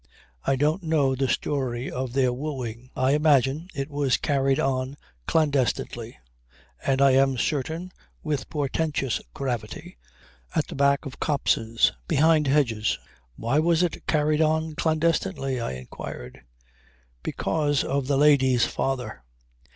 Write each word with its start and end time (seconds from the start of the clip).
I 0.43 0.55
don't 0.55 0.81
know 0.81 1.13
the 1.13 1.27
story 1.27 1.91
of 1.91 2.13
their 2.13 2.33
wooing. 2.33 2.89
I 2.95 3.11
imagine 3.11 3.67
it 3.75 3.87
was 3.91 4.17
carried 4.17 4.59
on 4.59 4.97
clandestinely 5.27 6.17
and, 6.83 7.03
I 7.03 7.11
am 7.11 7.37
certain, 7.37 7.91
with 8.23 8.49
portentous 8.49 9.21
gravity, 9.35 9.99
at 10.55 10.65
the 10.65 10.73
back 10.73 11.05
of 11.05 11.19
copses, 11.19 11.91
behind 12.07 12.47
hedges... 12.47 12.97
"Why 13.35 13.59
was 13.59 13.83
it 13.83 14.07
carried 14.07 14.41
on 14.41 14.73
clandestinely?" 14.73 15.59
I 15.59 15.73
inquired. 15.73 16.41
"Because 17.21 17.83
of 17.83 18.07
the 18.07 18.17
lady's 18.17 18.65
father. 18.65 19.21